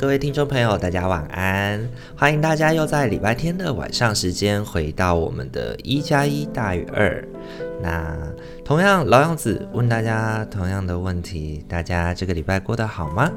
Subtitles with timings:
[0.00, 1.86] 各位听众朋友，大家晚安！
[2.16, 7.22] 欢迎大家又在礼拜天的晚上时间回到我们的一加一大于二。
[7.82, 8.16] 那
[8.64, 13.30] 同样老样子问大家同样的问题，大家这个礼拜过得好吗？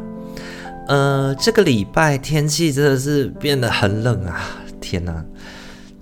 [0.87, 4.39] 呃，这个礼拜天气真的是变得很冷啊！
[4.79, 5.21] 天哪，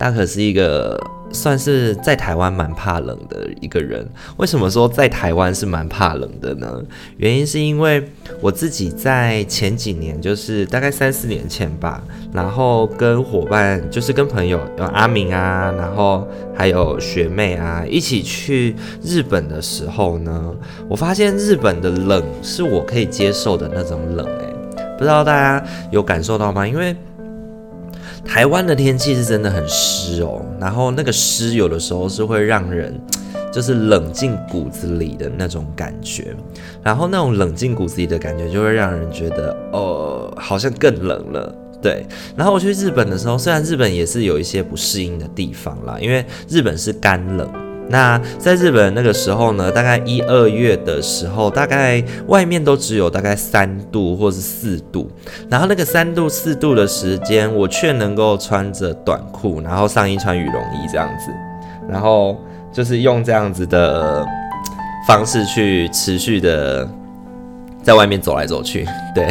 [0.02, 1.00] 大可是一个。
[1.34, 4.06] 算是在台湾蛮怕冷的一个人。
[4.36, 6.70] 为什么说在台湾是蛮怕冷的呢？
[7.16, 8.06] 原因是因为
[8.42, 20.54] 我自己在前几年，就是大概三四年前吧，然后跟伙伴，就是跟朋友，有阿明啊，然后还有学妹啊，一起去日本的时候呢，
[20.90, 24.54] 我发现日本的冷是我可以接受的那种冷，欸，
[24.98, 26.68] 不知道大家有感受到吗？
[26.68, 26.94] 因为
[28.26, 33.00] 台湾的天气是真的很湿哦，然后那个湿有的时候是会让人
[33.52, 36.34] 就是冷进骨子里的那种感觉，
[36.82, 41.54] 然后那种冷进骨子里的感觉就会让人觉得哦，好像更冷了。
[41.82, 42.06] 对，
[42.36, 47.71] 然后我去日本的时候，虽然日本也是有一些不适应的地方啦，因为日本是干冷。
[47.90, 55.12] 那在日本那个时候呢，大概一二月的时候，大概外面都只有大概三度或是四度，
[55.50, 61.32] 然后那个三度四度的时间，我却能够穿着短裤，然后上衣穿羽绒衣这样子，
[61.90, 62.38] 然后
[62.72, 64.26] 就是用这样子的
[65.08, 66.88] 方式去持续的
[67.84, 69.28] 在外面走来走去， 对，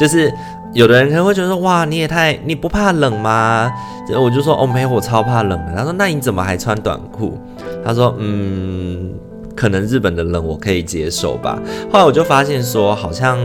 [0.00, 0.32] 就是
[0.72, 3.70] 有的人可能会觉得说，哇，你也太你不怕冷吗？
[4.08, 5.72] 然后我就说，哦，没有，我超怕冷的。
[5.76, 7.38] 他说，那你怎么还穿短裤？
[7.84, 9.10] 他说：“嗯，
[9.56, 11.60] 可能日本的冷我可以接受吧。”
[11.90, 13.38] 后来我就发现说，好像，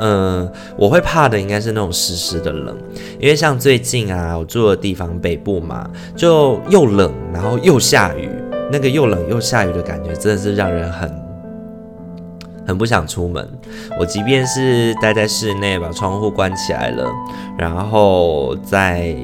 [0.00, 2.76] 嗯，我会怕的应该是那种湿湿的冷，
[3.18, 8.28] 因为像最近啊，我住的地方北部嘛，就又冷，然后又下雨，
[8.70, 11.25] 那个又冷又下雨的感觉，真的是让人很。
[12.66, 13.48] 很不想出门，
[13.98, 17.08] 我即便是待在室内，把窗户关起来了，
[17.56, 19.14] 然后在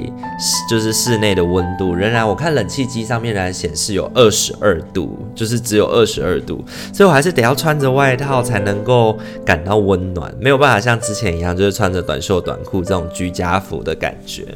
[0.70, 14.46] 就是室内的温度，仍然我看冷气机上面仍然显示有二十二度，就是只有二十二度，所以我还是得要穿着外套才能够感到温暖，没有办法像之前一样，就是穿着短袖短裤这种居家服的感觉。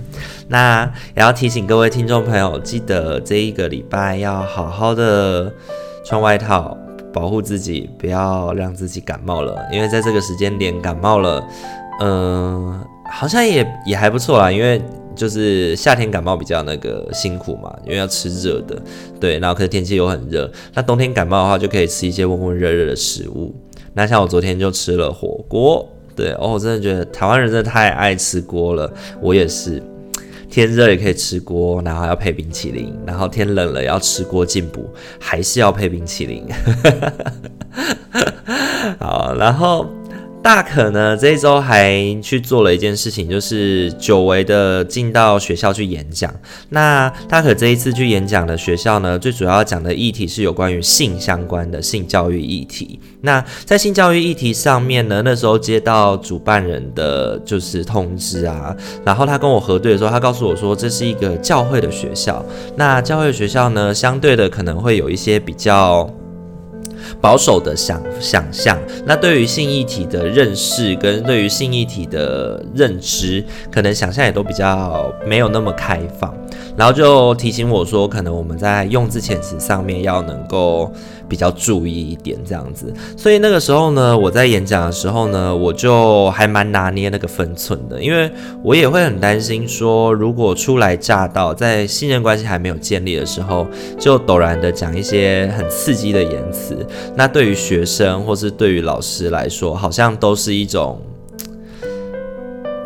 [0.49, 0.85] 那
[1.17, 5.53] 也要提醒各位听众朋友，记得这一个礼拜要好好的
[6.05, 6.79] 穿外套。
[7.17, 11.43] 保护自己，不要让自己感冒了，因为在这个时间点感冒了，
[12.03, 12.79] 嗯、
[13.11, 14.83] 好像也也还不错啦，因为
[15.15, 18.77] 就是夏天感冒比较那个辛苦嘛，因为要吃热的，
[19.19, 23.55] 对，然后可是天气又很热，那冬天感冒的话就可以吃一些温温热热的食物，
[23.95, 29.83] 那像我昨天就吃了火锅，对，哦，我真的觉得台湾人真的太爱吃锅了，我也是。
[30.57, 34.89] 天热也可以吃锅，然后要配冰淇淋，然后天冷了要吃锅进补，
[35.21, 36.49] 还是要配冰淇淋。
[38.99, 39.87] 好，然后。
[40.47, 41.93] 大可呢，这一周还
[42.23, 46.33] 去做了一件事情，就是久违的进到学校去演讲。
[46.69, 53.01] 那大可这一次去演讲的学校呢，最主要讲的议题是有关于性相关的性教育议题。
[53.23, 58.73] 那在性教育议题上面呢，那时候接到主办人的就是通知啊，
[59.05, 62.41] 然后他跟我核对的时候，他告诉我说，这是一个教会的学校。
[62.77, 66.09] 那教会的学校呢，相对的可能会有一些比较。
[67.21, 76.33] 保守的想想象，那对于性议题的认识跟对于性议题的认知，可能想象也都比较没有那么开放，
[76.77, 80.91] 然后就提醒我说，可能我们在用字遣词上面要能够。
[81.29, 88.31] 比较注意一点这样子，所以那个时候呢，我在演讲的时候呢，我就还蛮拿捏那个分寸的，因为
[88.63, 93.67] 我也会很担心说，如果初来乍到，在信任关系还没有建立的时候，
[93.99, 96.87] 就陡然的讲一些很刺激的言辞，
[97.17, 100.97] 那对于学生或是对于老师来说，好像都是一种。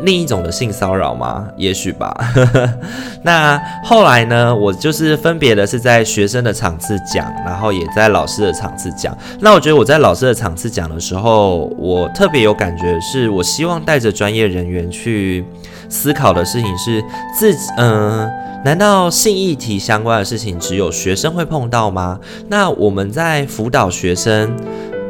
[0.03, 1.47] 另一种的性骚扰吗？
[1.57, 2.15] 也许吧。
[3.23, 4.55] 那后来呢？
[4.55, 9.17] 我就是分别的是在学生的场次讲，然后也在老师的场次讲。
[9.39, 15.45] 那我觉得我在老师的场次讲的时候，我特别有感觉，是我希望带着专业人员去
[15.89, 17.03] 思考的事情是
[17.37, 18.29] 自己，嗯、
[18.63, 22.19] 难道性议题相关的事情只有学生会碰到吗？
[22.47, 24.55] 那我们在辅导学生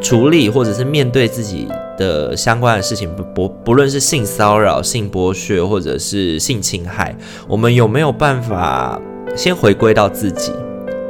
[0.01, 1.67] 处理或者是面对自己。
[2.01, 7.15] 的相关的事情，不不论是性骚扰、性剥削或者是性侵害，
[7.47, 8.99] 我们有没有办法
[9.35, 10.51] 先回归到自己。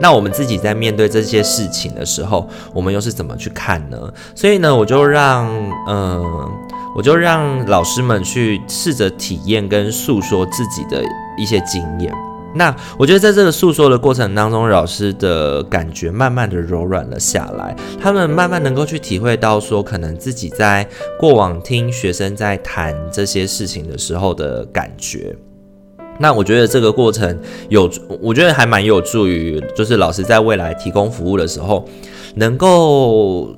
[0.02, 3.98] 那我们自己在面对这些事情的时候，我们又是怎么去看呢？
[4.36, 5.48] 所以呢，我就让
[5.88, 6.52] 嗯、
[6.98, 11.04] 我就让老师们去试着体验跟诉说自己的
[11.38, 12.12] 一些经验。
[12.53, 20.88] 那我觉得在这个诉说的过程当中，老师的感觉慢慢的柔软了下来，他们慢慢能够去体会到说，可能自己在
[21.19, 25.36] 过往听学生在谈这些事情的时候的感觉。
[26.19, 27.39] 那我觉得这个过程
[27.69, 27.89] 有，
[28.19, 31.88] 我觉得还蛮有助于，就是老师在未来提供服务的时候，
[32.36, 33.56] 能够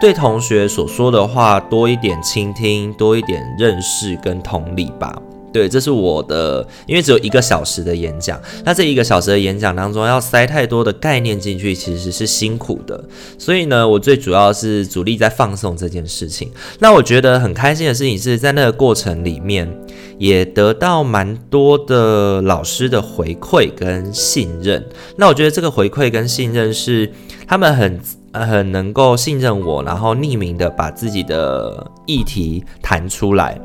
[0.00, 5.20] 对同学所说的话多一点倾听，多一点认识跟同理吧。
[5.54, 13.04] 对，这是我的，因为只有一个小时的演讲，那这一个小时的演讲当中要塞太多的概念进去，其实是辛苦的。
[13.38, 16.50] 所以呢，我最主要是主力在放送这件事情。
[16.80, 19.72] 那我觉得很开心的事情是在那个过程里面，
[20.18, 24.84] 也得到蛮多的老师的回馈跟信任。
[25.16, 27.08] 那我觉得这个回馈跟信任是
[27.46, 28.00] 他们很
[28.32, 33.56] 很能够信任我，然后匿名的把自己的议题谈出来。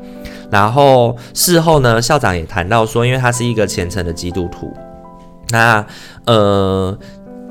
[0.50, 4.72] 然后事后呢，校长也谈到说，因为他是一个虔诚的基督徒，
[5.50, 5.84] 那
[6.26, 6.98] 呃，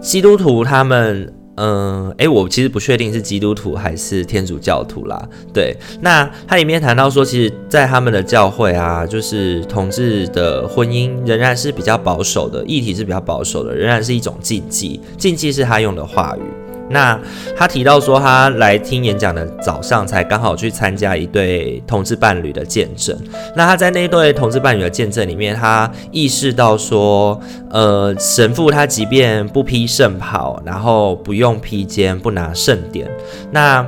[0.01, 5.27] 基督徒他们，嗯、诶，我其实不确定是基督徒还是天主教徒啦。
[5.53, 16.41] 对，那他里面谈到说，其实，在他们的教会啊，就是同志的婚姻仍然是比较保守的，议题是比较保守的，仍然是一种禁忌，禁忌是他用的话语。
[16.89, 17.19] 那
[17.55, 23.17] 他提到说，他来听演讲的早上才刚好去参加一对同志伴侣的见证。
[23.55, 27.39] 那他在那对同志伴侣的见证里面，他意识到说，
[27.69, 33.09] 呃，神父他即便不披圣袍，然后不用披肩，不拿圣典，
[33.51, 33.85] 那。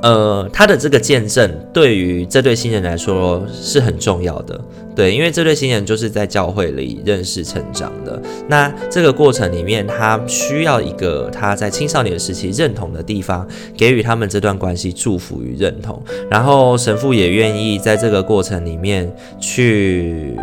[0.00, 4.56] 呃，他的这个见证对于这对新人来说是很重要的，
[4.98, 8.20] 对，因为这对新人就是在教会里认识成长的。
[8.48, 13.46] 那这个过程里面，他需要一个他在青少年时期认同的地方，
[13.76, 16.02] 给予他们这段关系祝福与认同。
[16.28, 19.08] 然后神父也愿意在这个过程里面
[19.38, 20.36] 去，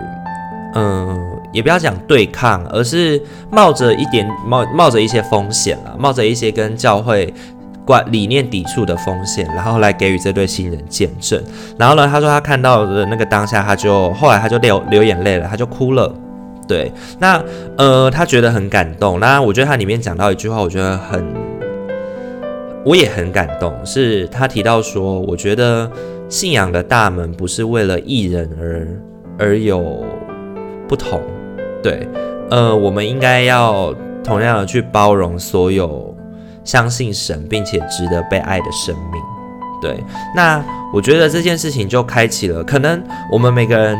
[0.76, 1.20] 嗯、
[1.52, 7.34] 也不要讲对抗，而是冒着一点冒冒着一些风险了，冒着一些跟教会。
[7.86, 11.42] 关理念抵触的风险，然后来给予这对新人见证。
[11.78, 16.12] 然后呢，他说他看到的那个当下，他就后来他就流流眼泪了，他就哭了。
[16.68, 17.40] 对，那
[17.78, 19.20] 呃，他觉得很感动。
[19.20, 21.24] 那我觉得他里面讲到一句话，我觉得很，
[22.84, 23.72] 我也很感动。
[23.86, 25.88] 是他提到说，我觉得
[26.28, 28.88] 信仰的大门不是为了一人而
[29.38, 30.04] 而有
[30.88, 31.22] 不同。
[31.84, 32.08] 对，
[32.50, 33.94] 呃，我们应该要
[34.24, 36.15] 同样的去包容所有。
[36.66, 39.22] 相信神，并且值得被爱的生命，
[39.82, 40.04] 对。
[40.36, 43.02] 那我觉得这件事情就开启了，可能
[43.32, 43.98] 我们每个人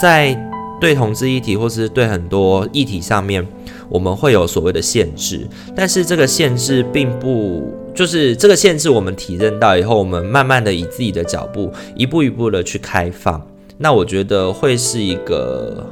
[0.00, 0.34] 在
[0.80, 3.46] 对同志议题，或是对很多议题上面，
[3.88, 5.46] 我们会有所谓的限制，
[5.76, 13.46] 但是这个限制并不，就是这个限制我们体认到以后，我们慢慢的以自己的脚步，一步一步的去开放，
[13.76, 15.86] 那我觉得会是一个。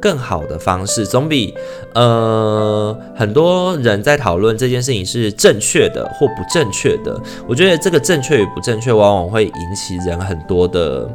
[0.00, 1.54] 更好的方式，总比
[1.94, 7.20] 呃很多人在讨论这件事情是正确的或不正确的。
[7.46, 11.08] 我觉得这个正确与不正确，往往会引起人很多的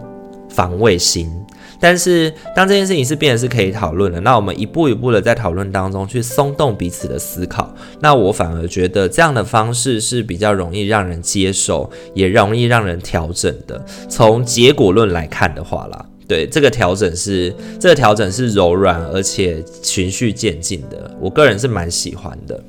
[0.50, 1.30] 防卫心。
[1.78, 7.70] 但是当这件事情是变得是可以讨论的，那我们一步一步的在讨论当中去松动彼此的思考，
[8.00, 13.84] 那我反而觉得这样的方式是比较容易让人接受，也容易让人调整的。
[14.08, 16.06] 从结果论来看的话啦。
[16.28, 22.64] 对，这个调整是这个调整是柔软而且循序渐进的，我个人是蛮喜欢的。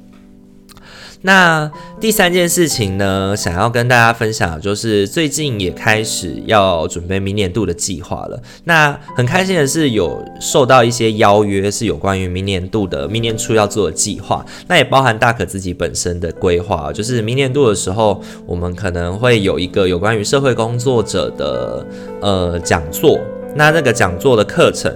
[1.23, 8.41] 那第三件事情呢，想要跟大家分享就是最近也开始要准备明年度的计划了。
[8.65, 14.45] 那很开心的是有受到一些邀约，是有关于明年度的明年初要做的计划。
[14.69, 21.85] 那也包含大可自己本身的规划，就是明年度的时候，我们可能会有一个有关于社会工作者的
[22.21, 23.19] 呃讲座。
[23.57, 24.95] 那这个讲座的课程，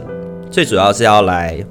[0.51, 1.65] 最主要是要来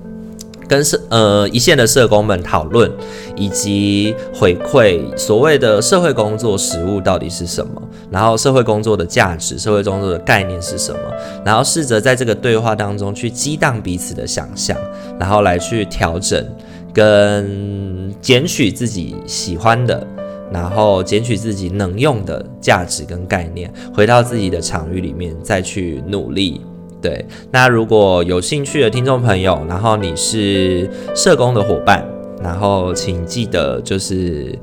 [0.67, 2.91] 跟社呃一线的社工们讨论，
[3.35, 7.79] 以及回馈所谓的社会工作实务到底是什么，
[8.09, 10.99] 然后社会工作的价值、社会工作的概念是什么，
[11.45, 14.75] 然后试着在这个对话当中去激荡彼此的想象，
[15.19, 16.43] 然后来去调整
[16.91, 20.05] 跟捡取自己喜欢的，
[20.51, 26.61] 然后捡取自己能用的价值跟概念，回到自己的场域里面再去努力。
[27.01, 32.05] 对，那如果有兴趣的听众朋友，然后你是社工的伙伴，
[32.43, 34.53] 然后请记得就是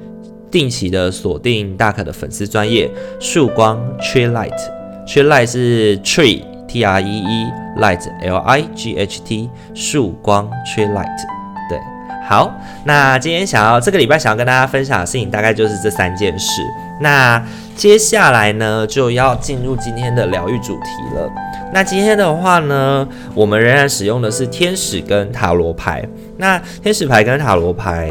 [0.51, 7.47] 定期的锁定大可的粉丝专业曙光 Tree Light，Tree Light 是 Tree T R E E
[7.81, 11.17] Light L I G H T 曙光 Tree Light，
[11.71, 11.79] 对，
[12.29, 16.61] 好，那今天想要这个礼拜想要跟大家分享的事情，大概就是这三件事。
[17.01, 21.31] 那接下来呢，就要进入今天的疗愈主题了。
[21.75, 26.03] 那今天的话呢，我们仍然使用的是天使跟塔罗牌。
[26.39, 28.09] 那天使牌跟塔罗牌，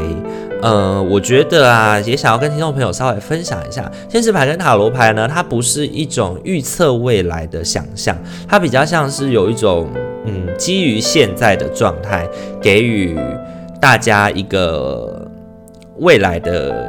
[0.62, 8.16] 呃，我觉得啊，也想要跟听众朋友稍微分享一下，天使牌跟塔罗牌呢，它不是一种预测未来的想象，
[8.46, 9.88] 它比较像是有一种，
[10.26, 12.28] 嗯，基于现在的状态，
[12.60, 13.18] 给予
[13.80, 15.28] 大家一个
[15.96, 16.88] 未来的。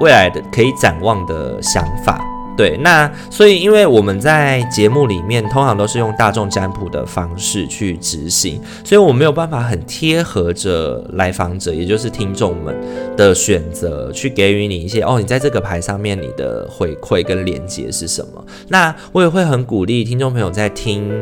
[0.00, 2.24] 未来的可以展望的想法，
[2.56, 12.74] 对，那所以因为我们在节目里面通常都是用大众占卜的方式去执行，所以我没有办法很贴合着来访者，也就是听众们
[13.16, 18.44] 的选择，去给予你一些哦，你在这个牌上面你的回馈跟连接是什么？
[18.68, 21.12] 那我也会很鼓励听众朋友在听。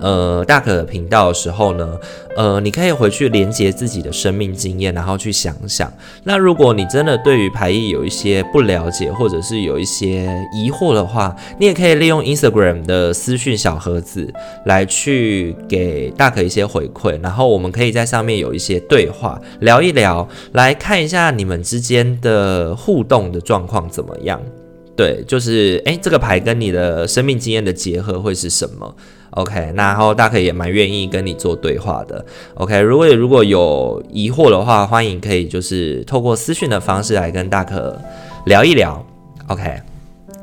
[0.00, 1.98] 呃，大可的频道的时候呢，
[2.36, 5.92] 呃，你可以回去连接自己的生命经验，然后去想想。
[6.24, 14.32] 那如果你真的对于牌意有一些不了解，或者是有一些疑惑的话，你也可以利用 Instagram 的私讯小盒子
[14.66, 24.40] 来去给大可一些回馈，然后我们可以在上面有一些对话，聊一聊，来看一下你们之间的互动的状况怎么样。
[24.94, 28.96] 对，就是诶，这个牌跟你的生命经验的结合会是什么
[29.30, 32.24] ？OK，那然后大可也蛮愿意跟你做对话的。
[32.54, 37.98] OK，如果如果有疑惑的话，欢迎可以就是透过私讯的方式来跟大可
[38.46, 39.04] 聊一聊。
[39.48, 39.80] OK。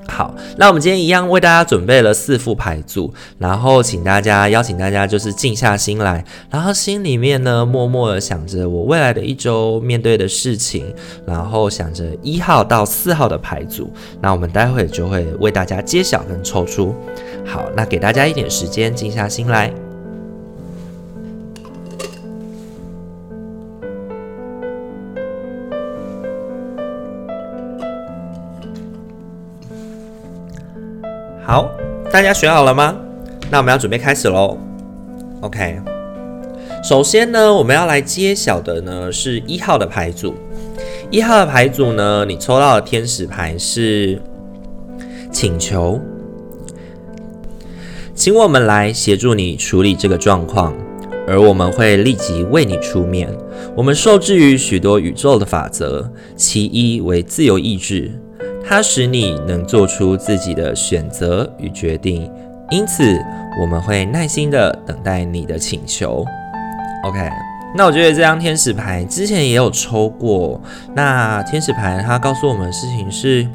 [0.07, 10.93] 好，那我们今天一样为大家准备了四副牌组，然后请大家邀请大家就是静下心来，然后心里面呢默默的想着我未来的一周面对的事情，
[11.25, 13.91] 然后想着一号到四号的牌组，
[14.22, 16.93] 那我们待会就会为大家揭晓跟抽出。
[17.45, 19.82] 好，那给大家一点时间静下心来。
[31.45, 31.69] 好，
[32.09, 32.95] 大家选好了吗？
[33.51, 34.57] 那我们要准备开始喽。
[35.41, 35.77] OK，
[36.81, 40.33] 首先呢，我们要来揭晓的呢是一号的牌组。
[41.12, 44.21] 一号的牌组呢，你抽到的天使牌是
[45.33, 46.00] 请求，
[48.15, 50.73] 请我们来协助你处理这个状况，
[51.27, 53.29] 而我们会立即为你出面。
[53.75, 58.12] 我们受制于许多宇宙的法则，其一为自由意志。
[58.65, 62.32] 它使你能做出自己的选择与决定，
[62.72, 63.03] 因此
[63.62, 66.25] 我们会耐心地等待你的请求。
[67.03, 67.29] OK，
[67.75, 70.60] 那我觉得这张天使牌之前也有抽过。
[70.96, 73.46] 那天使牌它告诉我们的事情是，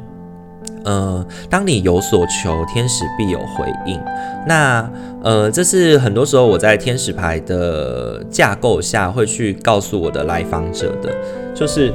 [0.84, 3.98] 呃，当你有所求，天使必有回应。
[4.46, 4.88] 那
[5.24, 11.10] 呃，这是很多时候我在天使牌的架构下会去告诉我的来访者的，
[11.54, 11.92] 就是。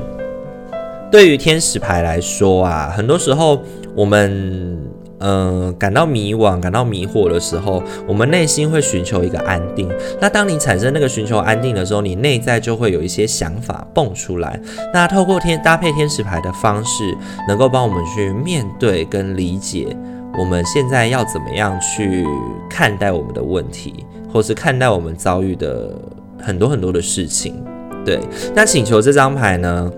[1.14, 3.62] 对于天使牌来说啊，很多时候
[3.96, 4.76] 我们
[5.20, 9.88] 呃感到迷惘、感到迷惑的时候，我们内心会寻求一个安定。
[10.20, 14.60] 那当你产生那个寻求安定的时候，你内在就会有一些想法蹦出来。
[14.92, 17.16] 那透过天搭配天使牌的方式，
[17.48, 19.96] 能够帮我们去面对跟理解
[20.36, 22.26] 我们现在要怎么样去
[22.68, 24.04] 看待我们的问题，
[24.34, 25.92] 或是看待我们遭遇的
[26.42, 27.64] 很多很多的事情。
[28.04, 28.20] 对，
[28.56, 29.92] 那请求这张牌呢？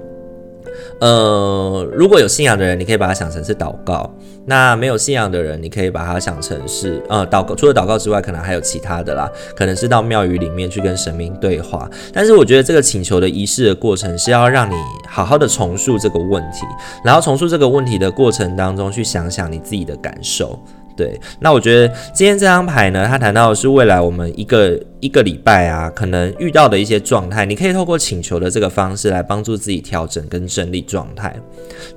[1.00, 4.10] 呃，如果有信仰的人，你可以把它想成是祷告；
[4.46, 7.54] 那没有信仰的人，你可以把它想成是呃祷告。
[7.54, 11.90] 除了祷告之外，可能还有其他的啦，可能是到庙宇里面去跟神明对话。
[12.14, 14.76] 但是我觉得这个请求的仪式的过程是要让你
[15.08, 16.66] 好好的重塑这个问题，
[17.04, 20.58] 然后重塑这个问题的过程当中去想想你自己的感受。
[20.96, 31.36] 对，那我觉得今天这张牌呢，它谈到的是未来我们一个一个礼拜啊，可能遇到的一些状态，你可以透过请求的这个方式来帮助自己调整跟整理状态。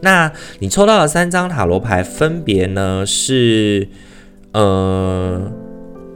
[0.01, 3.87] 那你抽到的三张塔罗牌分别呢是，
[4.53, 5.41] 呃，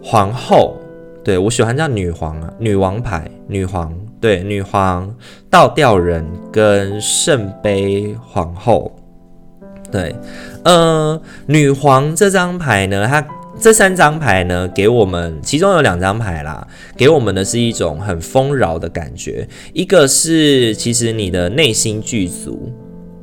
[0.02, 0.76] 皇后，
[1.22, 5.14] 对，我喜欢叫女皇啊，女王牌，女皇，对，女皇，
[5.48, 8.90] 倒吊人跟圣杯皇后。
[9.92, 10.16] 对，
[10.64, 13.24] 呃，女皇这张牌呢，它
[13.60, 19.46] 这三张牌呢，给我们其中有两张牌啦，给我们的是一种很丰饶的感觉。
[19.74, 22.72] 一个是其实你的内心具足，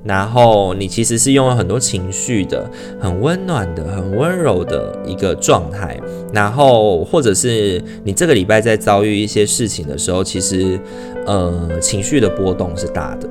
[0.03, 2.69] 然后你其实是拥有很多情绪的，
[3.01, 5.99] 很温暖的，很温柔的一个状态。
[6.31, 10.79] 然后或者是你这个礼拜在遭遇一些事情的时候，其实
[11.25, 13.27] 呃情绪的波动是大的。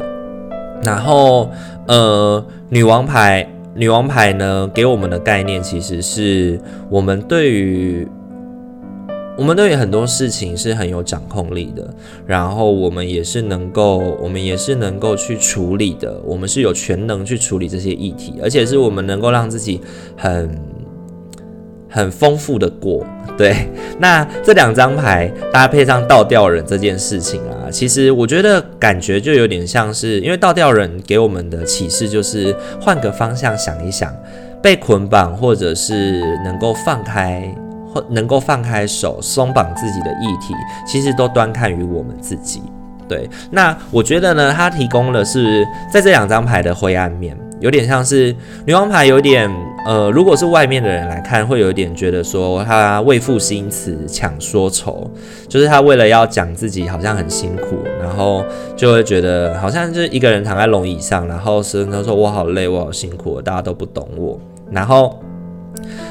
[0.85, 1.51] 然后
[1.89, 2.45] 呃。
[2.71, 8.07] 女王牌，女王牌呢，给我们的概念其实是我们对于
[9.39, 11.89] 我们对于很多事情是很有掌控力的，
[12.27, 19.81] 然后我们也是能够，我们也是能够去处理的，我们是有全能去处理这些议题，而且是我们能够让自己
[20.15, 20.51] 很
[21.89, 23.03] 很丰富的过。
[23.39, 23.67] 对，
[23.99, 34.15] 那这两张牌搭配上倒吊人这件事情啊，其实我觉得感觉就有点像是，因为倒吊人给我们的启示就是换个方向想一想，
[34.63, 37.43] 被捆绑或者是能够放开。
[37.91, 40.53] 或能够放开手、松绑自己的议题，
[40.87, 42.63] 其实都端看于我们自己。
[43.09, 49.51] 对，那我觉得呢，它提供的是在这两张牌的灰暗面，有点像是女王牌，有点
[49.89, 55.11] 呃，如果是外面的人来看，会有一点觉得说他为赋新词强说愁，
[55.49, 58.45] 就是他为了要讲自己好像很辛苦，然后
[58.77, 64.39] 就会觉得好像就是一个人躺在龙椅上，然后是他说我好累，我好辛苦，大家都不懂我，
[64.71, 65.19] 然后。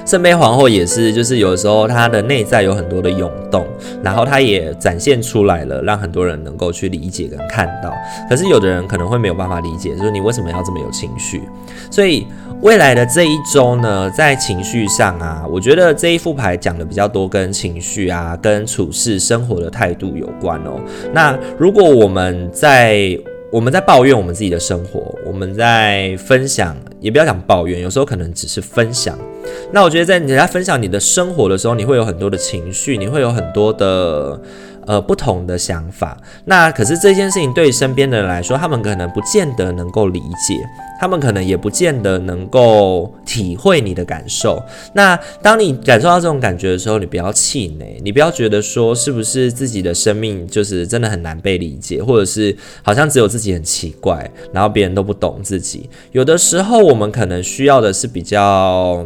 [0.05, 3.67] 圣杯皇后也是，就是有时候她的内在有很多的涌动，
[4.01, 7.91] 然后她也展现出来了，让很多人能够去理解跟看到。
[8.29, 11.41] 可是有的人可能会没有办法理解，就是你为什么要这么有情绪？
[11.91, 12.25] 所以
[12.61, 20.81] 未来的这一周呢，在情绪上啊，我觉得这一副牌讲的比较多，跟情绪啊，跟处事生活的态度有关哦。
[21.13, 23.17] 那如果我们在
[23.51, 29.17] 我们在抱怨我们自己的生活，我们在分享，也不要讲抱怨，有时候可能只是分享。
[29.71, 34.37] 那我觉得，在你在分享你的生活的时候，你会有很多的情绪，你会有很多的
[34.87, 36.17] 呃不同的想法。
[36.45, 40.55] 那可是这件事情对身边的人来说，他们可能不见得能够理解，
[40.99, 44.59] 他们可能也不见得能够体会你的感受。
[44.93, 55.89] 那当你感受到这种感觉的时候，你不要气馁，你不要觉得说是不是自己的生命就是真的很难被理解，或者是好像只有自己很奇怪，然后别人都不懂自己。
[56.13, 59.05] 有的时候，我们可能需要的是比较。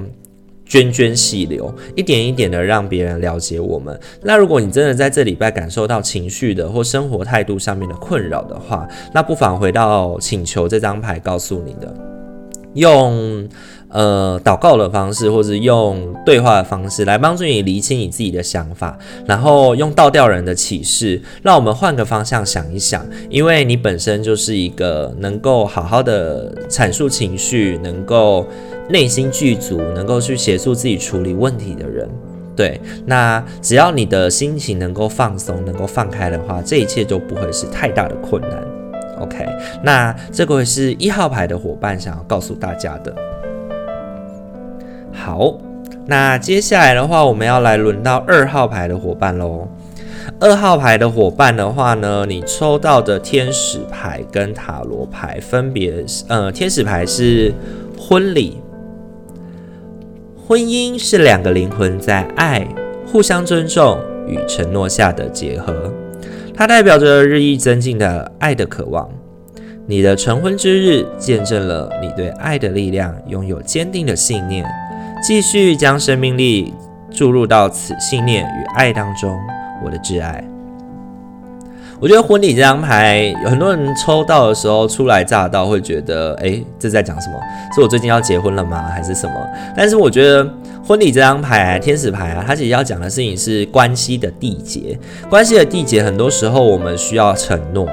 [0.71, 3.99] 涓涓细流，一点一点的让别人了解我们。
[4.21, 11.93] 那如果你真的在这礼拜感受到情绪的或生活态度上面的困扰的话，那不妨回到请求这张牌告诉你的，
[12.75, 13.49] 用
[13.91, 28.45] 呃祷告的方式，或是用对话的方式来帮助你厘清你自己的想法，然后用倒吊人的启示，让我们换个方向想一想，因为你本身就是一个能够好好的阐述情绪，能够。
[28.89, 32.09] 内心具足，能够去协助自己处理问题的人，
[32.57, 38.61] 对，那只要你的心情能够放松，能够放开的话，这一切就不会是太大的困难。
[39.21, 39.47] OK，
[39.81, 43.15] 那这个是一号牌的伙伴想要告诉大家的。
[45.13, 45.53] 好，
[46.07, 49.67] 那接下来的话，我们要来轮到二号牌的伙伴喽。
[50.39, 57.53] 二号牌的伙伴的话呢，你抽到的天使牌跟塔罗牌分别是，呃，天使牌是
[57.97, 58.57] 婚礼。
[60.47, 62.67] 婚姻是两个灵魂在爱、
[63.07, 65.93] 互相尊重与承诺下的结合，
[66.53, 69.09] 它代表着日益增进的爱的渴望。
[69.87, 74.65] 你的成婚之日见证了你对爱的力量拥有坚定的信念，
[75.21, 76.73] 继续将生命力
[77.11, 79.37] 注入到此信念与爱当中，
[79.85, 80.43] 我的挚爱。
[81.99, 87.39] 我觉得婚礼这张牌，有很多人抽到的时候初来乍到，会觉得，哎，这在讲什么？
[87.75, 88.89] 是我最近要结婚了吗？
[88.91, 89.35] 还是什么？
[89.77, 90.43] 但是我觉得
[90.83, 94.97] 婚礼这张牌，天使牌啊，它其实要讲的事情是关系的缔结。
[95.29, 97.87] 关系的缔结，很多时候我们需要承诺，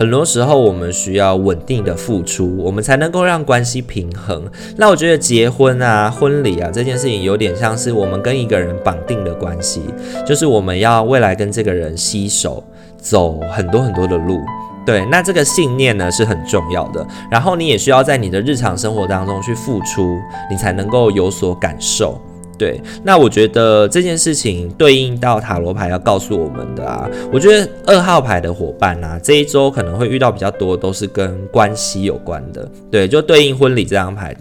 [0.00, 4.50] 很多时候我们需要稳定的付出，我们才能够让关系平衡。
[4.78, 9.82] 那我觉得结婚啊、婚礼啊这件事情，有点像是我们跟一个人绑定的关系，
[10.26, 12.64] 就是我们要未来跟这个人携手。
[12.96, 14.38] 走很多很多的路，
[14.84, 17.06] 对，那这个信念呢是很重要的。
[17.30, 20.18] 然后你也需要在你的日常生活当中去付出，
[20.50, 22.20] 你才能够有所感受。
[22.60, 32.68] 对，那我觉得这件事情对应到塔罗牌要告诉我们的啊，我觉得二号牌的伙伴啊，这一周可能会遇到比较多都是跟关系有关的。
[32.90, 34.36] 对，就对应婚礼这张牌，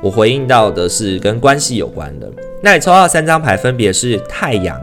[0.00, 2.30] 我回应到的是跟关系有关的。
[2.62, 4.80] 那你抽到三张牌分别是太阳、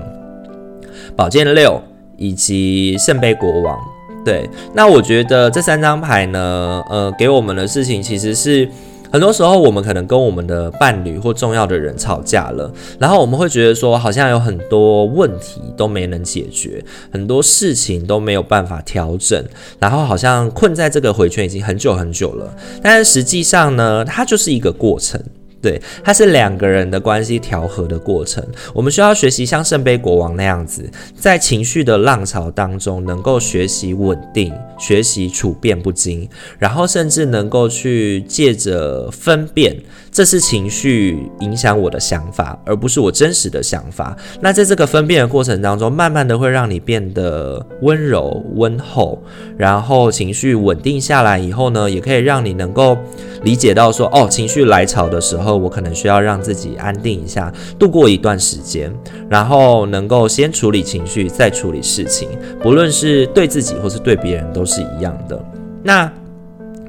[1.16, 1.82] 宝剑六。
[2.18, 3.76] 以及圣杯国王，
[4.24, 8.70] 对，那我觉得这三张牌呢，呃，给我们的事情其实是
[9.12, 19.44] 很多时候我们可能跟我们的伴侣或重要的人吵架了，然后我们会觉得说好像有很多问题都没能解决，很多事情都没有办法调整，
[19.80, 25.22] 然后好像困在这个回圈已经很久很久了，但是实际上呢，它就是一个过程。
[25.62, 28.44] 对，它是两个人的关系调和的过程。
[28.74, 39.76] 我们需要学习像圣杯国王那样子，在情绪的浪潮当中，能够学习稳定，学习处变不惊，然后甚至能够去借着分辨，
[40.12, 44.18] 这是情绪影响我的想法，而不是我真实的想法。
[44.42, 49.22] 那在这个分辨的过程当中，慢慢的会让你变得温柔温厚，
[49.58, 52.98] 然后情绪稳定下来以后呢，也可以让你能够
[53.44, 55.62] 理解到说，哦，情绪来潮的时候。
[55.62, 58.92] 我可能需要让自己安定一下，度过一段时间，
[59.30, 62.28] 然后能够先处理情绪，再处理事情，
[62.64, 65.40] 不论是对自己或是对别人都是一样的。
[65.84, 66.12] 那，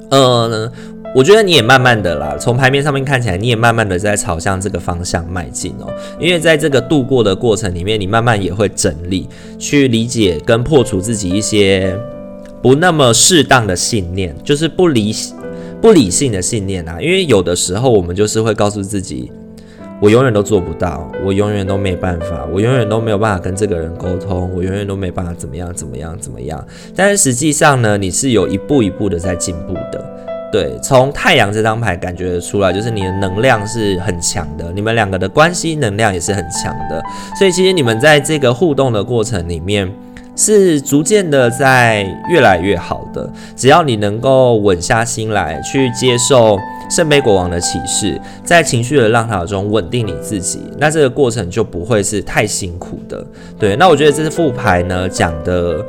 [0.09, 0.71] 呃，
[1.15, 5.87] 我觉得你也慢慢的啦，从牌面上面看起来，你也慢慢的在朝向这个方向迈进哦。
[6.19, 11.95] 因为在这个度过的过程里面，你慢慢也会整理，去理解跟破除自己一些
[12.61, 15.13] 不那么适当的信念，就是不理。
[15.79, 19.29] 不理性的信念啊，因为有的时候我们就是会告诉自己，
[19.99, 26.65] 我永远都做不到，我永远都没办法，我永远都没有办法跟这个人沟通，我永远都没办法怎么样怎么样怎么样。
[26.95, 30.32] 但是实际上呢，你是有一步一步的在进步的。
[30.53, 37.03] 对，从太阳这张牌感觉得出来，就是你的能量是很强的，你们两个的关系能量也是很强的，
[37.37, 39.91] 所以其实你们在这个互动的过程里面。
[40.35, 46.57] 是逐渐的在越来越好的，只要你能够稳下心来，去接受
[46.89, 53.23] 圣杯国王的启示，在情绪的浪潮中稳定你自己，那这个过程就不会是太辛苦的。
[53.59, 55.85] 对，那我觉得这副牌呢讲的，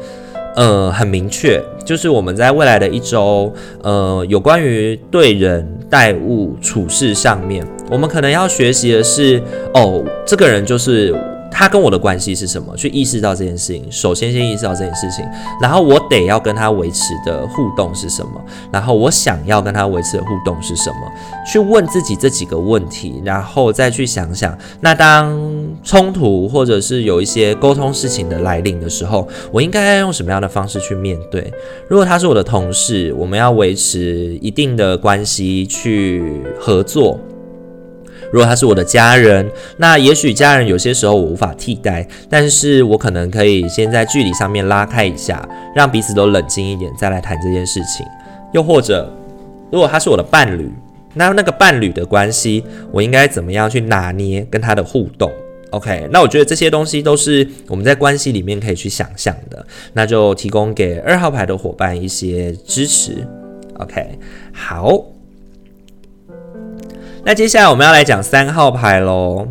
[0.56, 9.42] 呃，很明确，就是我们在未来的一周，呃，有关于对人待物处事上面，我们可能要学习的是，
[9.74, 11.14] 哦，这个人就是。
[11.54, 12.76] 他跟我的关系是什么？
[12.76, 15.24] 去意识到这件事情，首先先意识到这件事情，
[15.62, 18.44] 然后我得要跟他维持的互动是什么？
[18.72, 21.12] 然后我想要跟他维持的互动是什么？
[21.46, 25.32] 去问自己这几个问题，然后再去想想，那当
[25.84, 31.52] 冲突或者是有一些沟通事情的来临的时候，我应该要用什么样的方式去面对？
[31.88, 37.16] 如果他是我的同事，我们要维持一定的关系去合作。
[38.34, 48.04] 如果他是我的家人，那也许家人有些时候我无法替代，但是我可能可以先在距离上面拉开一下，让彼此都冷静一点，再来谈这件事情。
[48.52, 49.08] 又或者，
[49.70, 50.68] 如果他是我的伴侣，
[51.12, 55.30] 那那个伴侣的关系，我应该怎么样去拿捏跟他的互动
[55.70, 63.24] ？OK，那我觉得这些东西都是我们在关系里面可以去想象的，那就提供给二号牌的伙伴一些支持。
[63.74, 64.18] OK，
[64.52, 65.13] 好。
[67.26, 69.48] 那接下来我们要来讲三号牌喽。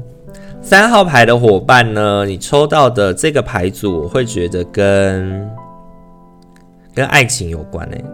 [0.62, 5.50] 三号牌的伙伴呢，你抽到的这个牌组，我会觉得跟
[6.94, 8.06] 跟爱情有关诶，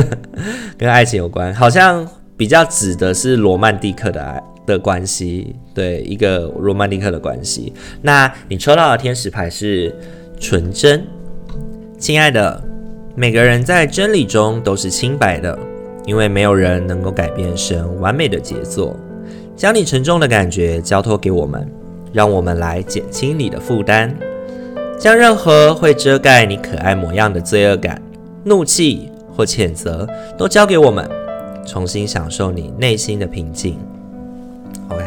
[0.76, 7.72] 跟爱情有关，好像比较指的是罗曼蒂克的爱的关系，对，一个罗曼蒂克的关系。
[8.02, 9.92] 那你抽到的天使牌是
[10.38, 11.02] 纯真，
[11.98, 12.62] 亲爱的，
[13.16, 15.58] 每个人在真理中都是清白的。
[16.08, 18.96] 因为没有人能够改变神完美的杰作，
[19.54, 21.70] 将你沉重的感觉交托给我们，
[22.14, 24.16] 让我们来减轻你的负担，
[24.98, 28.00] 将任何会遮盖你可爱模样的罪恶感、
[28.42, 31.06] 怒气或谴责都交给我们，
[31.66, 33.78] 重新享受你内心的平静。
[34.88, 35.04] OK，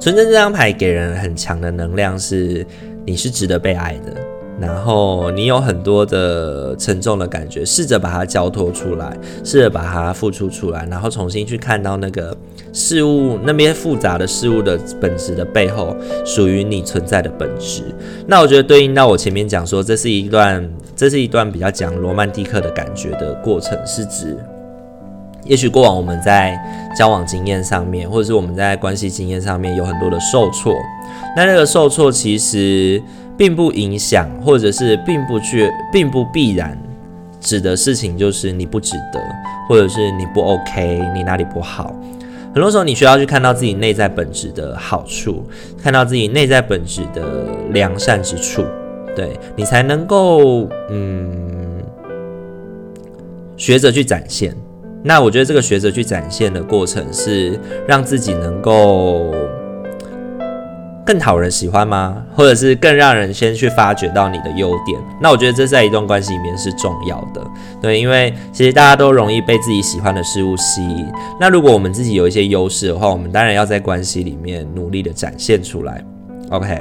[0.00, 2.66] 纯真这张牌给人很强的能量，是
[3.06, 4.31] 你是值得被爱的。
[4.62, 12.36] 然后你有很多的沉重的感觉，试着把它交托出来，试着把它付出出来，然后重新去看到那个
[12.72, 17.82] 事物那边复杂的事物的本质的背后，属于你存在的本质。
[18.28, 24.38] 那我觉得对应到我前面讲说，这是一段，这是一段比较讲罗曼蒂克的感觉的过程，是指，
[25.44, 26.56] 也许过往我们在
[26.96, 30.72] 交往经验上面，或者是我们在关系经验上面有很多的受挫，
[31.36, 33.02] 那那个受挫其实。
[33.36, 36.76] 并不影响，或者是并不去，并不必然
[37.40, 39.20] 指的事情就是你不值得，
[39.68, 41.94] 或者是你不 OK，你哪里不好。
[42.54, 45.44] 很多时候你需要去看到自己内在本质的好处，
[45.82, 48.62] 看到自己内在本质的良善之处，
[49.16, 51.82] 对，你才能够嗯
[53.56, 54.54] 学着去展现。
[55.02, 59.34] 那我觉得这个学着去展现的过程是让自己能够。
[61.12, 62.24] 更讨人喜欢吗？
[62.34, 64.98] 或者是更让人先去发掘到你的优点？
[65.20, 67.46] 那我觉得这在一段关系里面是重要的，
[67.82, 71.06] 对，因为其实大家都容易被自己喜欢的事物吸引。
[71.38, 76.02] 那如果我们自己有一些优势的话，我们当然要在关系里面努力的展现出来。
[76.48, 76.80] OK，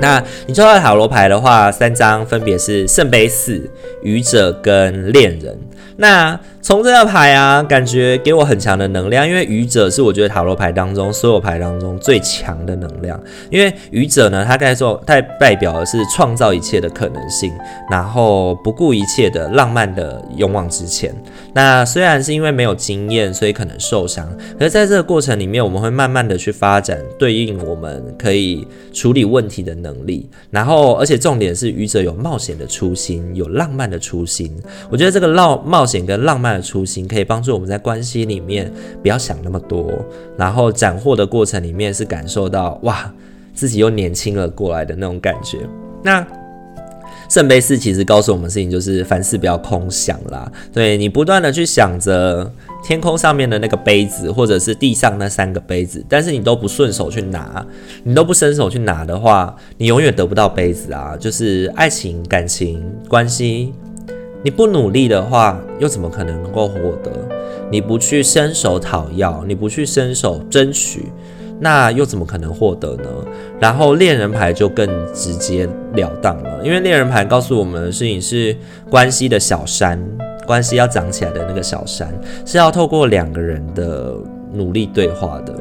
[0.00, 3.70] 那你抽到塔罗牌的话，三张分别是圣杯四、
[4.02, 5.54] 愚者跟恋人。
[5.98, 13.20] 那从这个牌啊，感觉给我很强的能量，因为愚者是我觉得塔罗牌当中所有牌当中最强的能量。
[13.50, 17.52] 因为愚者呢，它代表代代表的是创造一切的可能性，
[17.90, 21.12] 然后不顾一切的浪漫的勇往直前。
[21.52, 30.30] 那虽然是因为没有经验，所以可能受伤，可是在这个过程里面，我们会慢慢的去发展对应我们可以处理问题的能力。
[30.52, 34.56] 然后，而且重点是愚者有冒险的初心，有浪漫的初心。
[34.88, 36.51] 我觉得这个冒冒险跟浪漫。
[36.56, 39.90] 的初心可以帮助我们在关系里面不要想那么多，
[40.36, 43.12] 然后斩获的过程里面是感受到哇，
[43.54, 45.58] 自己又年轻了过来的那种感觉。
[46.02, 46.26] 那
[47.28, 52.52] 圣杯四其实告诉我们事情就是凡事不要空想啦，对，你不断的去想着
[52.84, 57.64] 天空上面的那个杯子，或者是地上那三个杯子，但是你都不顺手去拿，
[58.04, 63.72] 你都不伸手去拿的话，你永远得不到杯子啊，就是爱情、感情、关系。
[64.42, 67.10] 你不努力的话，又怎么可能能够获得？
[67.70, 71.06] 你不去伸手讨要，你不去伸手争取，
[71.60, 73.04] 那又怎么可能获得呢？
[73.60, 78.54] 然后恋人牌就更直截了当了，因为恋人牌告诉我们的事情是
[78.90, 79.98] 关系的小山，
[80.44, 82.12] 关系要长起来的那个小山，
[82.44, 84.14] 是要透过两个人的
[84.52, 85.54] 努力对话的。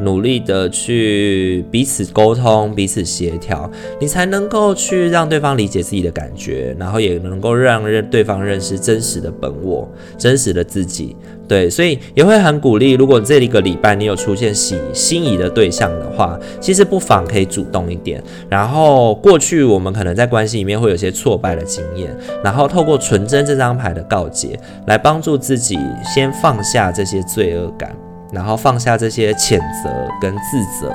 [0.00, 11.16] 努力的去彼此沟通、彼此协调，你才能够去让对方理解自己的感觉，然后也能够让认对方认识真实的本我、真实的自己。
[11.48, 18.22] 对，所以也会很鼓励，如果这一个礼拜你有出现喜心仪的对象的话，其实不妨可以主动一点。
[18.48, 27.94] 然后过去我们可能在关系里面会有些挫败的经验，然后透过纯真这张牌的告解，来帮助自己先放下这些罪恶感。
[28.32, 29.90] 然后放下这些谴责
[30.20, 30.92] 跟自责，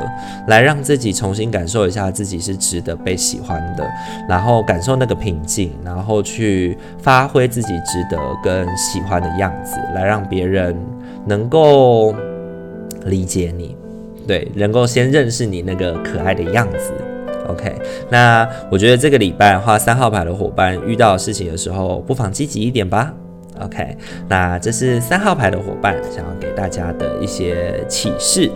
[0.47, 3.87] 来让自己重新感受一下自己是值得被喜欢的，
[4.27, 10.75] 然后感受那个平静，然后去发挥自己值得跟喜欢的样子，来让别人
[11.25, 12.13] 能够
[13.05, 13.75] 理解你，
[14.25, 16.91] 对，能够先认识你那个可爱的样子。
[17.47, 17.73] OK，
[18.09, 23.13] 那我觉得这个礼拜的话，三号牌的伙伴遇到事情的时候，不妨积极一点吧。
[23.61, 28.51] OK，那这是三号牌的伙伴想要给大家的一些启示。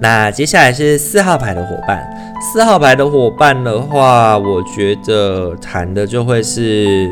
[0.00, 2.08] 那接下来是四号牌的伙伴，
[2.40, 7.10] 四号牌的伙伴的话，我觉得谈的就会是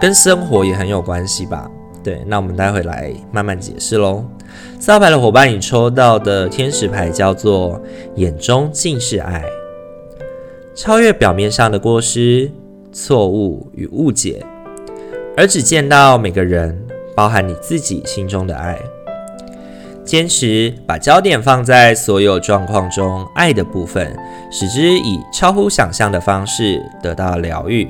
[0.00, 1.70] 跟生活也很有关系吧。
[2.02, 4.24] 对，那我们待会来慢慢解释喽。
[4.80, 7.78] 四号牌的伙伴，你抽到的天使牌叫做
[8.14, 9.44] 眼中尽是爱，
[10.74, 12.50] 超越表面上的过失。
[12.98, 14.42] 错误与误解，
[15.36, 16.74] 而只见到每个人，
[17.14, 18.80] 包含你自己心中的爱。
[20.02, 24.16] 坚持把焦点放在所有状况中爱的部分，
[24.50, 27.86] 使之以超乎想象的方式得到疗愈。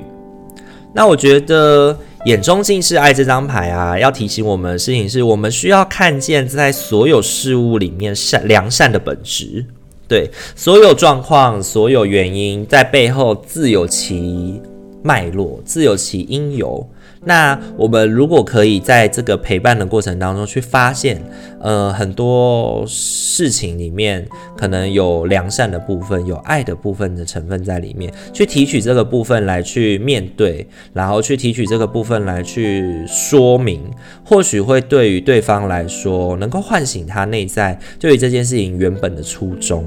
[0.93, 9.65] 那我觉得眼中尽是爱这张牌啊，要提醒我们的事情是，我们需要看见在所有事物里面善良善的本质。
[10.05, 14.61] 对，所有状况、所有原因在背后自有其。
[15.07, 16.85] 脉络自有其因由。
[17.25, 21.19] 那我们如果可以在这个陪伴的过程当中去发现，
[21.59, 33.81] 呃，很多事情里面可能有良善的部分，有爱的部分的成分在里面，去提取这个部分来去面对，然后去提取这个部分来去说明，
[34.23, 39.83] 或许会对于对方来说能够唤醒他内在对于这件事情原本的初衷。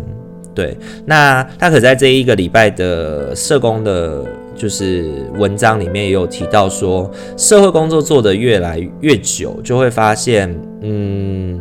[0.53, 4.25] 对，那他可在这一个礼拜的社工的。
[4.61, 5.07] 就是
[5.39, 11.59] 文章里面也有提到说，社会工作做得越来越久，就会发现，嗯，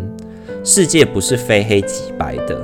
[0.65, 2.59] 世界不是非黑即白的，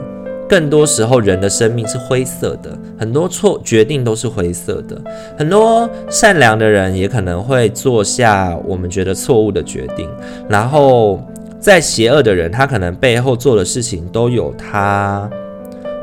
[0.50, 5.02] 更多时候人的生命是灰色的，很多错决定都是灰色的，
[5.38, 10.10] 很多善良的人也可能会做下我们觉得错误的决定，
[10.50, 11.24] 然后
[11.62, 15.30] 在邪恶的人，他可能背后做的事情都有他。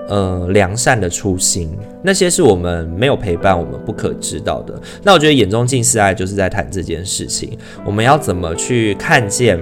[0.09, 1.71] 呃，良善的初心，
[2.03, 4.75] 那些是我们没有陪伴，我们不可知道的。
[5.03, 7.57] 那我觉得眼中尽是爱，就是在谈这件事情。
[7.85, 9.59] 我们要怎么去看见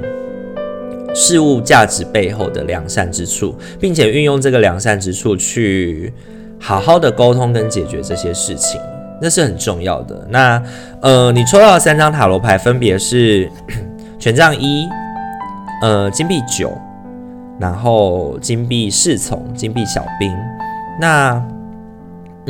[1.14, 6.12] 事物价值背后的良善之处，并且运用这个良善之处去
[6.58, 8.80] 好好的沟通跟解决这些事情，
[9.20, 10.26] 那是很重要的。
[10.30, 10.62] 那
[11.02, 13.50] 呃，你抽到的三张塔罗牌分别是
[14.18, 14.88] 权杖一，
[15.82, 16.72] 呃，金币九。
[17.58, 20.34] 然后金币侍从、金币小兵，
[20.98, 21.46] 那，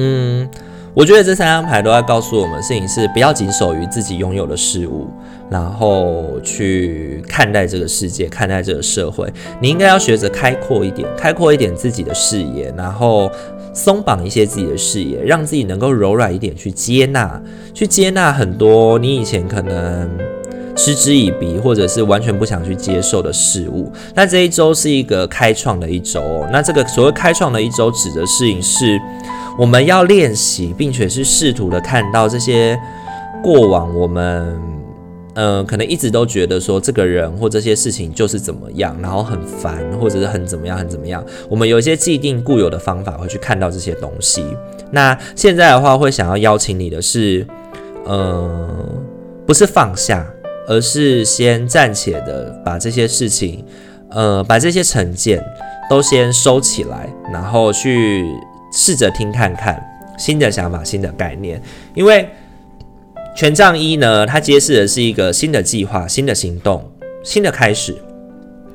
[0.02, 0.48] 嗯，
[0.94, 5.06] 我觉得这三张牌都在告诉我们，事情是不要仅守于自己拥有的事物，
[5.50, 9.30] 然后去看待这个世界，看待这个社会。
[9.60, 13.30] 你应该要学着开阔一点，开阔一点自己的视野，然后
[13.74, 17.38] 松绑一些自己的视野，让自己能够柔软一点，去接纳，
[17.74, 20.08] 去接纳很多你以前可能
[20.74, 23.92] 嗤之以鼻，或者是完全不想去接受的事物。
[24.14, 28.98] 那这一周是一个开创的一周，那这个所谓开创的一周，指的事情是
[29.60, 32.80] 我们要练习，并且是试图的看到这些
[33.42, 34.58] 过往我们。
[35.34, 41.24] 呃，可能一直都觉得说这个人或这些事情就是怎么样，然后很烦，或者是很怎么样，很怎么样。
[41.48, 44.44] 我们有一些既定固有的方法会去看到这些东西。
[44.90, 47.46] 那现在的话，会想要邀请你的是，
[48.06, 48.68] 呃，
[49.46, 50.26] 不是放下，
[50.66, 53.64] 而是先暂且的把这些事情，
[54.10, 55.42] 呃，把这些成见
[55.88, 58.26] 都先收起来，然后去
[58.72, 59.82] 试着听看看
[60.18, 61.62] 新的想法、新的概念，
[61.94, 62.28] 因为。
[63.36, 66.84] 权杖一呢，它揭示的是一个新的计划、新的行动、
[67.22, 67.96] 新的开始。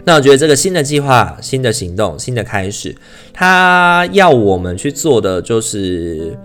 [0.06, 2.96] 那我觉得这个新的计划、新的行动、新的开始，
[3.34, 6.36] 它要我们去做的就是，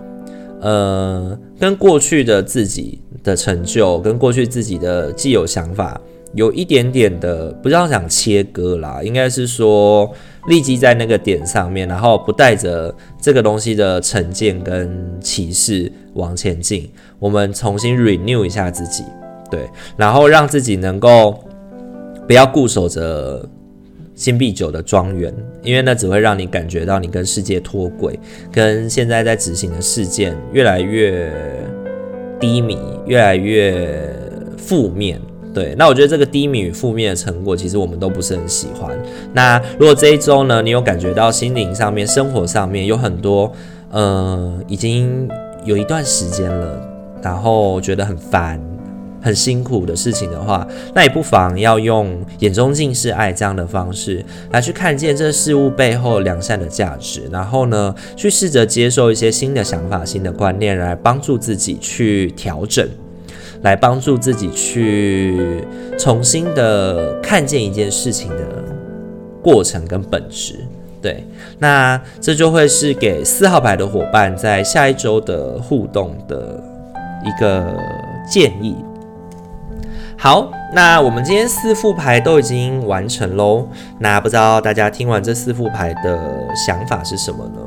[0.60, 5.98] 呃，跟过去的自己的成就、跟过去自己的既有想法
[6.34, 10.10] 有一点点的，不要想切割啦，应该是说。
[10.48, 14.90] 立即在那个点上面，然后不带着这个东西的成见跟
[15.20, 19.04] 歧视往前进，我们重新 renew 一下自己，
[19.50, 21.44] 对，然后让自己能够
[22.26, 23.46] 不要固守着
[24.14, 28.18] 新币九的庄园，因为那只会让你感觉到你跟世界脱轨，
[28.50, 31.30] 跟现在在执行的事件越来越
[32.40, 34.10] 低迷，越来越
[34.56, 35.20] 负面。
[35.52, 38.96] 对，那我觉得这个低迷与负面的成果，其实我们都不是很喜欢。
[39.32, 43.52] 那如果这一周呢，你有感觉到心灵上面、生活上面有很多，
[43.90, 45.28] 呃，已经
[45.64, 46.80] 有一段时间了，
[47.20, 48.60] 然后觉得很烦、
[49.20, 62.88] 很辛苦的事情的话，那也不妨要用眼中尽是爱这样的方式来去看见这事物背后良善的价值，然后呢，去试着接受一些新的想法、新的观念，来帮助自己去调整。
[63.62, 65.64] 来帮助自己去
[65.98, 68.64] 重新的看见一件事情的
[69.42, 70.66] 过程跟本质，
[71.02, 71.24] 对，
[71.58, 76.62] 那这就会是给四号牌的伙伴在下一周的互动的
[77.24, 77.76] 一个
[78.30, 78.76] 建议。
[80.16, 83.66] 好，那我们今天四副牌都已经完成喽，
[83.98, 87.60] 那不知道大家听完这四副牌的想法是什么呢？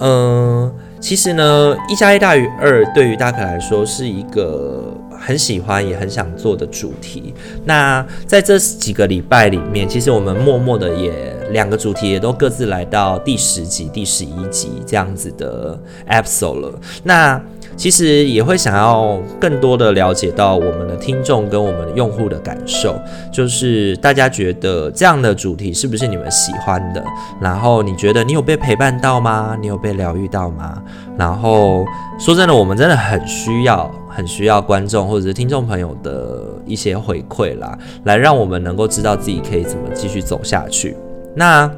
[0.00, 0.72] 嗯。
[1.06, 7.32] 其实呢，一加一大于二，对于大可来说是一个很喜欢也很想做的主题。
[7.64, 11.12] 那在这几个礼拜里面，其实我们默默的也
[11.52, 16.80] 两个主题也都各自来到第十集、第十一集这样子的 episode 了。
[17.04, 17.40] 那
[17.76, 22.98] 其实也会想要更多的了解到我们的听众跟我们的用户的感受，
[23.30, 27.04] 就是大家觉得这样的主题是不是你们喜欢的？
[27.40, 29.56] 然后你觉得你有被陪伴到吗？
[29.60, 30.82] 你有被疗愈到吗？
[31.18, 31.84] 然后
[32.18, 40.96] 说真的，我们真的很需要、很需要观众或者是听众朋友的一些回馈啦，来让我们能够知道自己可以怎么继续走下去。
[41.34, 41.70] 那。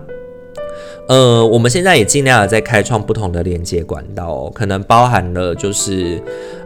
[1.08, 6.22] 呃，我们现在也尽量在开创不同的连接管道哦，可能包含了就是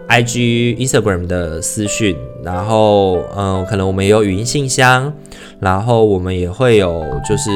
[0.09, 5.13] ，IG、Instagram 的私讯，然后，嗯、可能我们也有语音信箱，
[5.61, 7.51] 然后我们也会有就是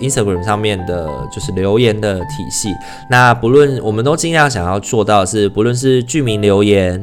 [0.00, 2.68] Instagram 上面的，就是留言的体系。
[3.10, 7.02] 那不论我们都尽量想要做到是，不论是剧名留言、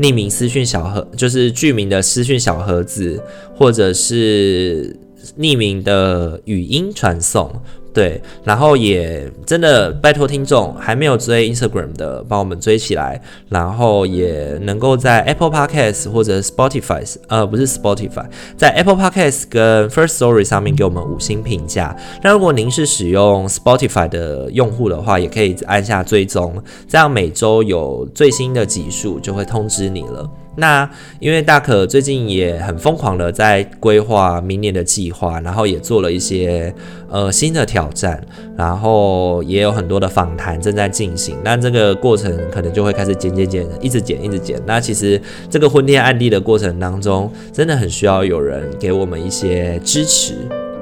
[0.00, 3.22] 匿名私讯小盒，就是剧名的私讯小盒子，
[3.54, 4.96] 或者是
[5.38, 7.52] 匿名的语音传送。
[7.98, 18.24] 对，然后也真的拜托听众还没有追 Instagram 的，帮我们追起来，然后也能够在 Apple Podcast 或者 Spotify，呃，不是 Spotify，
[18.56, 21.96] 在 Apple Podcast 跟 First Story 上面给我们五星评价。
[22.22, 30.30] 那如果您是使用 Spotify 的用户的话，也可以按下追踪，这样每周有最新的集数就会通知你了。
[30.58, 30.88] 那
[31.20, 36.74] 因为大可最近也很疯狂的在规划明年的计划，然后也做了一些
[37.08, 38.22] 呃新的挑战，
[38.56, 41.36] 然后也有很多的访谈正在进行。
[41.42, 44.60] 那这个过程可能就会开始剪剪剪，一直剪一直剪。
[44.66, 50.34] 那其实这个昏天暗地的过程当中，真的很需要有人给我们一些支持。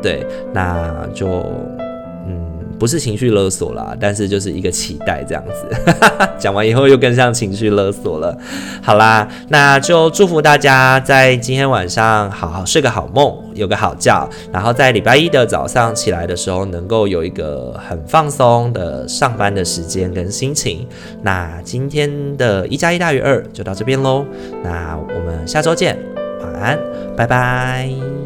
[0.03, 1.45] 对，那就。
[2.79, 5.95] 不是情绪勒索啦，但是就是一个期待这样子。
[6.39, 8.37] 讲完以后又更像情绪勒索了。
[8.83, 20.87] 好啦，那就祝福大家在今天晚上好好睡个好梦，有个好觉，然后在礼拜一的早上起来的时候，能够有一个很放松的上班的时间跟心情。
[21.22, 24.24] 那今天的一加一大于二就到这边喽。
[24.62, 25.99] 那我们下周见，
[26.43, 26.79] 晚安，
[27.16, 28.26] 拜拜。